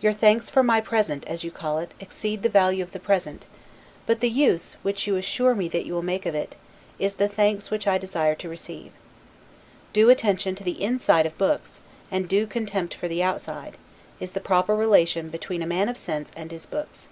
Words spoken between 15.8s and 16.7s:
of sense and his